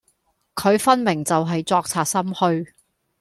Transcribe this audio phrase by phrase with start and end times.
[0.55, 2.65] 佢分明就係作賊心虛